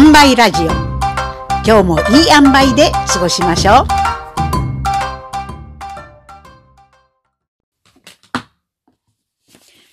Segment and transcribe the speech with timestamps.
[0.00, 0.66] 塩梅ラジオ。
[1.66, 3.86] 今日もいい塩梅で過ごしましょう。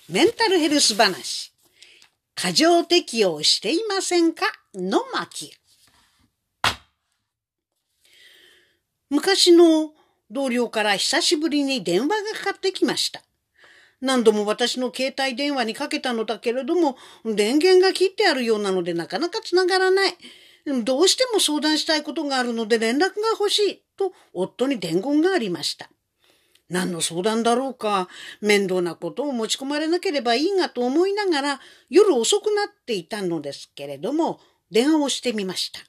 [0.08, 1.52] メンタルヘルス話。
[2.36, 4.46] 過剰適応していませんか？
[4.74, 5.52] の巻。
[9.10, 9.90] 昔の
[10.30, 13.22] 同僚から久しぶりに電話がかかってきました。
[14.00, 20.14] 何度も私の携帯電話にかけたのだけれども、電源が切ってあるようなのでなかなかつながらない。
[20.84, 23.06] どうしても相談したいことがあるので連絡が
[23.38, 23.82] 欲しい。
[23.96, 25.88] と夫に伝言がありました。
[26.68, 28.08] 何の相談だろうか、
[28.40, 34.40] 面倒なことを持ち込まれなければいいがと思いながら夜遅くなっていたのですけれども、
[34.70, 35.80] 電話をしてみました。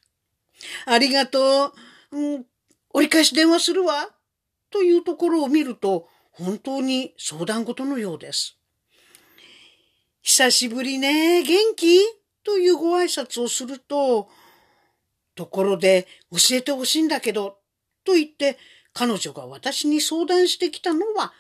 [0.85, 1.73] ありがと
[2.11, 2.17] う。
[2.17, 2.45] うん、
[2.93, 4.09] 折り返し電話するわ。
[4.69, 6.07] というところを見ると、
[6.39, 8.57] 本当に相談事のようです。
[10.21, 11.99] 久しぶりね、元気？
[12.43, 14.29] というご挨拶をすると、
[15.35, 17.57] ところで教えてほしいんだけど、
[18.03, 18.57] と言って
[18.93, 21.33] 彼女が私に相談してきたのは、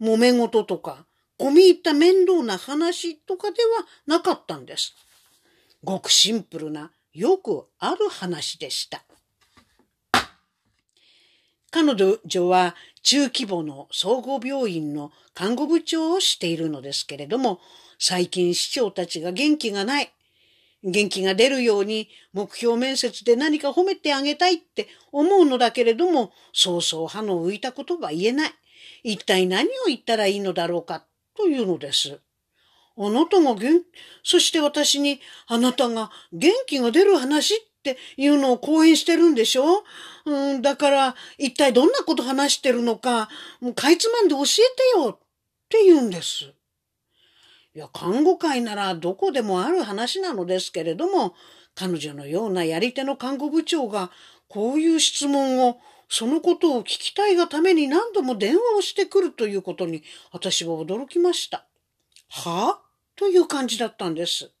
[0.00, 1.06] 揉め事とか、
[1.38, 4.94] 込み入った面倒な話とかではなかったんです。
[5.84, 9.04] ごくシンプルな、よくある話でした。
[11.72, 17.60] 彼女は中規模の総合病院の看護部長をしているのですけれども、
[17.98, 20.12] 最近市長たちが元気がない。
[20.84, 28.50] 元気が出るように目標面接で何か褒めてあげたいって思うのだけれども、そうそう歯の浮いた言葉言えない。
[29.02, 32.20] 一体何を言ったらいいのだろうかというのです。
[32.98, 33.82] あなたが元、
[34.22, 39.82] そして私にあなたが元気が出る話っっていうのを講演してるんでしょ？
[40.24, 43.28] うん、だから、一体どんなこと話してるのか、
[43.60, 44.46] もうかいつまんで教え
[44.96, 45.18] てよっ
[45.68, 46.44] て言うんです。
[47.74, 51.34] いや、看護会ならどこでもある話なのですけれども、
[51.74, 54.12] 彼女のようなやり手の看護部長が、
[54.46, 61.66] こういう質問を、そのことを聞きたいがために何度も電話をしてくるということに、私は驚きました。
[62.28, 62.78] は？
[63.16, 64.52] という感じだったんです。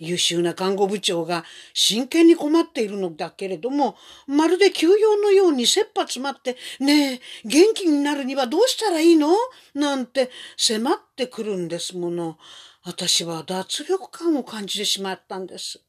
[0.00, 1.44] 優秀な看護部長が
[1.74, 3.96] 真剣に困っているのだけれども、
[4.26, 9.28] まるで休養のように切羽詰まって、ねえ、元気になるにはどうしたらいいの？
[9.74, 12.38] なんて迫ってくるんですもの。
[12.82, 15.80] 私は脱力感を感じてしまったんです。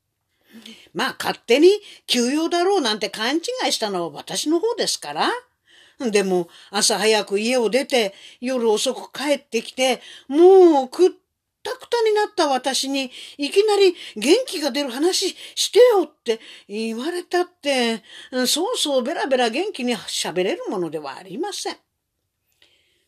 [0.94, 1.70] まあ勝手に
[2.06, 3.40] 休養だろうなんて勘違
[3.70, 5.32] いしたのは私の方ですから。
[6.10, 11.16] でも朝早く家を出て夜遅く帰ってきてもうく
[11.62, 18.04] ったくたになった私にいきなり元気が出る話してよって言われたって、
[18.48, 21.78] そうそうベラベラ元気に喋れるものではありません。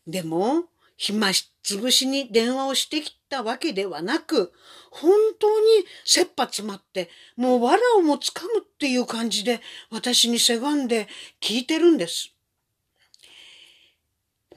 [0.07, 0.65] でも、
[0.97, 1.31] 暇
[1.63, 4.53] つぶしに電話をしてきたわけではなく、
[4.91, 5.65] 本当に
[6.05, 11.07] 切羽詰まって、もう藁をもつかむっていう感じで私にせがんで
[11.41, 12.32] 聞いてるんです。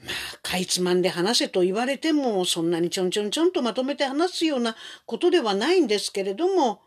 [0.03, 4.75] まあ、かいつまんで話せと言われても、そんなにちょんちょんちょんとまとめて話すような
[5.05, 6.81] ことではないんですけれども、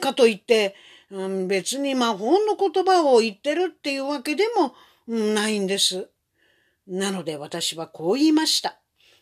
[0.00, 0.74] かといって、
[1.10, 4.74] うん、別に魔法の言葉を言ってるっていうわけでも、
[5.06, 6.08] ないんです。
[6.86, 8.78] なので私はこう言いました。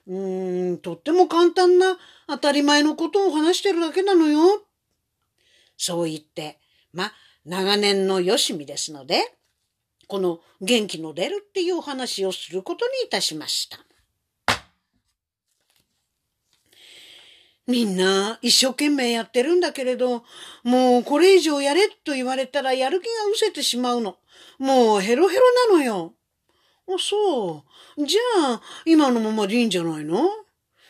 [0.07, 4.63] うーん、とっても簡単な当たり前のことを話してるだけなのよ。
[5.77, 6.59] そう言って、
[6.93, 7.13] ま、
[7.45, 9.35] 長年のよしみですので、
[10.11, 13.79] この元気の出るっていうお話をすることにいたしました。
[17.69, 20.25] みんな一生懸命やってるんだけれど、
[20.65, 24.17] もうこれ以上やれと言われたらやる気が失せてしまうの。
[24.59, 26.15] もうヘロヘロなのよ。
[26.89, 27.65] あ、そ
[27.97, 28.05] う。
[28.05, 30.29] じゃあ、今のままでいいんじゃないの？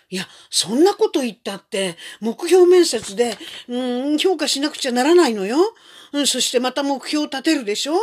[0.08, 3.36] いや、そんなこと言ったって、目標面接で、
[3.68, 5.58] うん、評価しなくちゃならないのよ。
[6.12, 7.94] うん、そしてまた目標を立てるでしょ？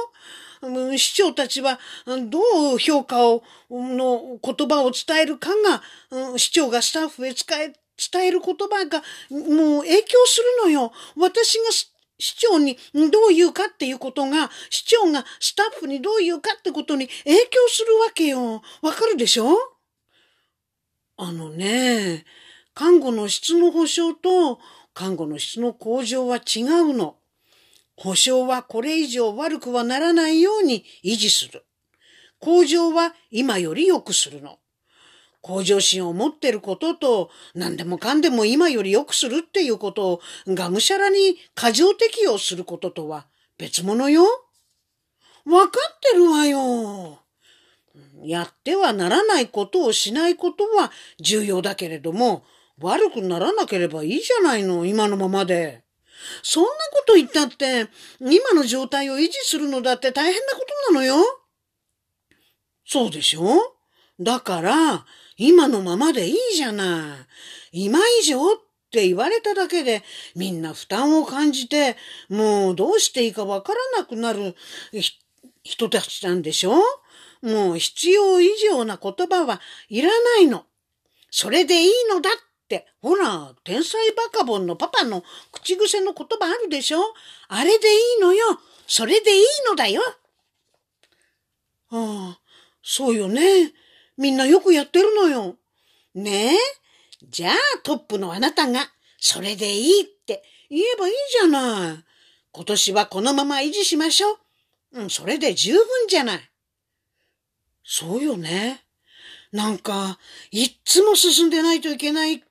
[0.98, 5.50] 市長たちはどう評価を、の言葉を伝えるか
[6.12, 7.74] が、市長がスタッフへ伝え、
[8.12, 10.92] 伝える言葉がもう影響するのよ。
[11.16, 18.62] 私が市長にどう言うかっていうことが、市長がスタッフにどう言うかってことに影響するわけよ。
[18.82, 19.48] わかるでしょ？
[21.18, 22.26] あのね、
[22.74, 24.60] 看護の質の保障と
[24.94, 27.18] 看護の質の向上は違うの。
[27.98, 31.66] 保証はこれ以上悪くはならないように維持する。
[32.40, 34.60] 向上は今より良くするの。
[35.42, 43.28] 向上心を持ってることと何でもかんでも今より良くするっていうことをがむしゃらに過剰適用することとは
[43.58, 44.24] 別物よ。
[45.46, 47.20] わかってるわよ。
[48.24, 52.44] やってはならないことをしないことは重要だけれども
[52.80, 55.87] 悪くならなければいいじゃないの今のままで。
[56.44, 57.88] そんなこと言ったって、
[58.20, 61.16] 今の状態を維持するのだって大変なことなのよ。
[62.86, 63.76] そうでしょ？
[64.20, 65.06] だから、
[65.38, 67.16] 今のままでいいじゃな
[67.74, 67.82] い。
[67.84, 68.56] 今以上っ
[68.92, 70.04] て言われただけで、
[70.36, 71.98] みんな負担を感じて、
[72.30, 74.56] もうどうしていいかわからなくなる
[75.64, 76.82] 人たちなんでしょ？
[77.42, 80.66] もう必要以上な言葉はいらないの。
[81.30, 82.34] それでいいのだっ
[82.68, 82.86] って。
[83.02, 85.24] ほら、天才バカボンのパパの
[85.54, 87.00] 口癖の言葉あるでしょ？
[87.48, 88.60] あれでいいのよ。
[88.86, 90.02] それでいいのだよ。
[91.90, 92.40] ああ、
[92.84, 93.72] そうよね。
[94.18, 95.56] みんなよくやってるのよ。
[96.14, 96.58] ねえ？
[97.30, 102.04] じゃあトップのあなたが、それでいいって言えばいいじゃない。
[102.52, 104.38] 今年はこのまま維持しましょう。
[104.94, 106.50] うん、それで十分じゃない。
[107.86, 108.84] そうよね。
[109.54, 110.20] なんか、
[110.52, 112.44] いっつも進んでないといけない。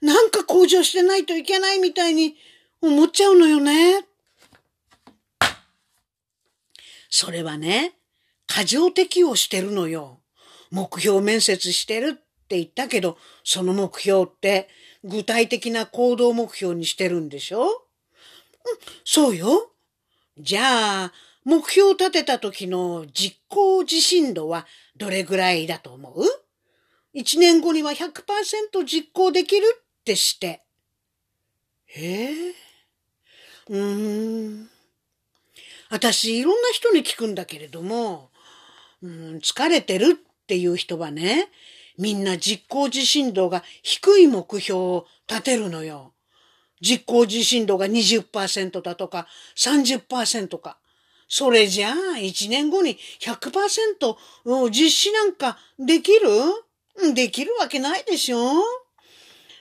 [0.00, 2.36] なんか向上してないといけないみたいに
[2.80, 4.06] 思っちゃうのよね。
[7.08, 7.94] それはね、
[8.46, 10.20] 過剰適応してるのよ。
[10.70, 12.12] 目標面接してるっ
[12.48, 14.68] て言ったけど、その目標って
[15.04, 17.70] 具体的な行動目標にしてるんでしょ、うん、
[19.04, 19.72] そうよ。
[20.38, 21.12] じゃあ、
[21.44, 24.66] 目標を立てた時の実行自信度は
[24.96, 26.24] どれぐらいだと思う？
[27.12, 29.66] 一年後には100%実行できる
[30.10, 30.62] ってして。
[31.96, 32.54] ええ
[33.68, 34.70] うーん。
[35.90, 38.30] 私、いろんな人に聞くんだけれども、
[39.02, 41.48] うん、疲れてるっていう人はね、
[41.96, 46.12] みんな実行自信度が低い目標を立てるのよ。
[46.80, 50.78] 実行自信度が20%だとか30%か。
[51.28, 56.28] それじゃあ、一年後に100%実施なんかできる？
[57.14, 58.38] できるわけないでしょ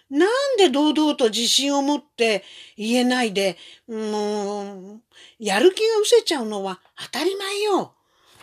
[0.09, 2.43] なんで堂々と自信を持って
[2.77, 3.57] 言えないで、
[3.87, 5.01] もう、
[5.39, 7.93] やる気が失せちゃうのは当たり前よ。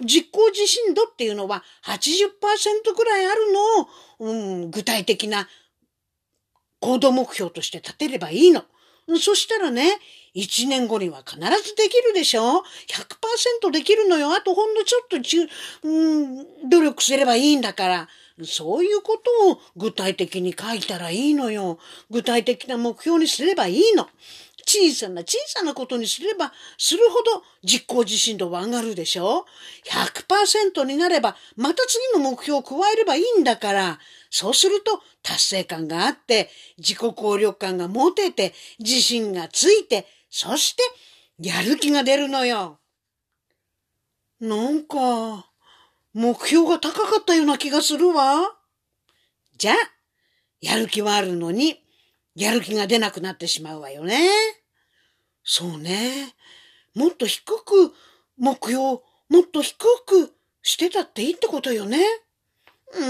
[0.00, 3.88] 実行自信度っていうのは80%くらいあるのを、
[4.20, 4.32] う
[4.66, 5.48] ん、具体的な
[6.80, 8.64] 行動目標として立てればいいの。
[9.20, 9.98] そしたらね、
[10.34, 12.62] 1年後には必ずできるでしょ
[13.62, 14.32] ?100% できるのよ。
[14.34, 15.48] あとほんのちょっとちゅ、
[15.82, 18.08] うん、努力すればいいんだから。
[18.44, 21.78] そういうことを具体的に書いたらいいのよ。
[22.10, 24.08] 具体的な目標にすればいいの。
[24.68, 29.46] 小さな小さなことにすればするほど実行自信度は上がるでしょ
[29.86, 33.98] ?100% になればまた次の目標を加えればいいんだから、
[34.28, 40.82] そうすると達成感があって、自己効力感が持てて、自信がついて、そして
[41.38, 42.80] やる気が出るのよ。
[44.40, 45.50] なんか、
[46.18, 48.56] 目標が高かったような気がするわ。
[49.58, 49.76] じゃあ、
[50.62, 51.82] やる気はあるのに、
[52.34, 54.26] やる気が出なくなってしまうわよね。
[55.44, 56.34] そうね。
[56.94, 57.92] もっと低く、
[58.38, 59.02] 目標、も
[59.42, 59.76] っと低
[60.06, 60.32] く
[60.62, 62.02] してたっていいってことよね。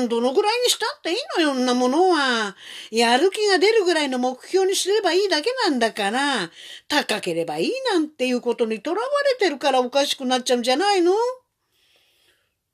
[0.08, 2.56] どのぐらいにしたっていいのよ、んなものは。
[2.90, 6.50] やる気が出るぐらいの目標にすればいいだけなんだから、
[6.88, 11.12] 高ければいいなんていうことにとらわれてるからおかしくなっちゃうんじゃないの？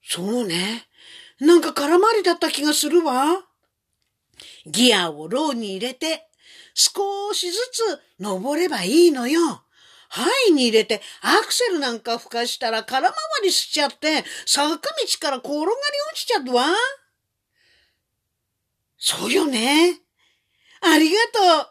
[0.04, 0.86] そうね。
[1.40, 3.44] なんか空回りだった気がするわ。
[4.66, 6.28] ギアをローに入れて、
[6.74, 9.64] 少しずつ登ればいいのよ。
[10.08, 14.78] ハイに入れてアクセルなんか吹かしたら空回りしちゃって坂道
[15.18, 15.74] から転がり落
[16.14, 16.66] ちちゃうわ。
[18.98, 20.00] そうよね。
[20.82, 21.66] ありがとう。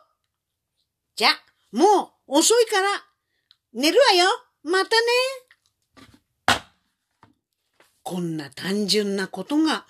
[1.15, 1.29] じゃ、
[1.71, 2.88] もう遅いから
[3.73, 4.27] 寝るわよ。
[4.63, 5.07] またね。
[8.03, 9.86] こんな単純なことが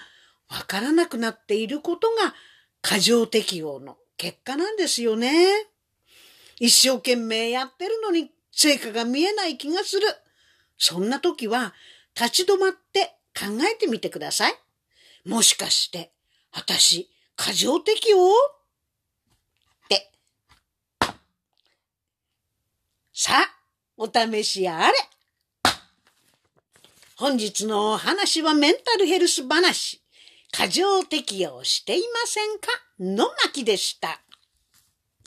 [0.49, 2.35] わからなくなっていることが
[2.81, 5.47] 過剰適応の結果なんですよね。
[6.59, 10.07] 一生懸命やってるのに成果が見えない気がする。
[10.77, 11.73] そんな時は
[12.19, 14.55] 立ち止まって考えてみてください。
[15.25, 16.11] もしかして、
[16.51, 18.31] 私、過剰適応？
[18.31, 20.11] って。
[23.13, 23.55] さあ、
[23.97, 24.93] お試しあれ。
[27.21, 30.01] 本日のお話はメンタルヘルス話。
[30.51, 32.67] 過剰適用していませんか？
[32.99, 34.23] の巻でした。